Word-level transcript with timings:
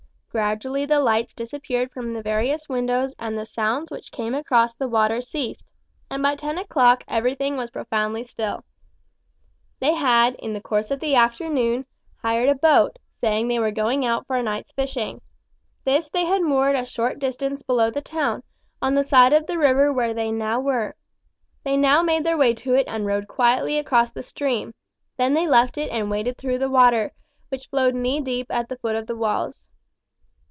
Gradually 0.33 0.85
the 0.85 1.01
lights 1.01 1.33
disappeared 1.33 1.91
from 1.91 2.13
the 2.13 2.21
various 2.21 2.69
windows 2.69 3.13
and 3.19 3.37
the 3.37 3.45
sounds 3.45 3.91
which 3.91 4.13
came 4.13 4.33
across 4.33 4.73
the 4.73 4.87
water 4.87 5.19
ceased, 5.21 5.65
and 6.09 6.23
by 6.23 6.37
ten 6.37 6.57
o'clock 6.57 7.03
everything 7.05 7.57
was 7.57 7.69
profoundly 7.69 8.23
still. 8.23 8.63
They 9.81 9.93
had, 9.93 10.35
in 10.35 10.53
the 10.53 10.61
course 10.61 10.89
of 10.89 11.01
the 11.01 11.15
afternoon, 11.15 11.85
hired 12.21 12.47
a 12.47 12.55
boat, 12.55 12.97
saying 13.19 13.49
they 13.49 13.59
were 13.59 13.71
going 13.71 14.05
out 14.05 14.25
for 14.25 14.37
a 14.37 14.41
night's 14.41 14.71
fishing. 14.71 15.19
This 15.83 16.07
they 16.07 16.23
had 16.23 16.41
moored 16.43 16.77
a 16.77 16.85
short 16.85 17.19
distance 17.19 17.61
below 17.61 17.91
the 17.91 17.99
town, 17.99 18.41
on 18.81 18.95
the 18.95 19.03
side 19.03 19.33
of 19.33 19.47
the 19.47 19.57
river 19.57 19.91
where 19.91 20.13
they 20.13 20.31
now 20.31 20.61
were. 20.61 20.95
They 21.65 21.75
now 21.75 22.03
made 22.03 22.23
their 22.23 22.37
way 22.37 22.53
to 22.53 22.73
it 22.75 22.85
and 22.87 23.05
rowed 23.05 23.27
quietly 23.27 23.77
across 23.77 24.11
the 24.11 24.23
stream; 24.23 24.73
then 25.17 25.33
they 25.33 25.45
left 25.47 25.77
it 25.77 25.89
and 25.91 26.09
waded 26.09 26.37
through 26.37 26.59
the 26.59 26.69
water, 26.69 27.11
which 27.49 27.67
flowed 27.67 27.95
knee 27.95 28.21
deep 28.21 28.47
at 28.49 28.69
the 28.69 28.77
foot 28.77 28.95
of 28.95 29.07
the 29.07 29.17
walls. 29.17 29.67